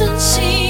[0.00, 0.69] doesn't see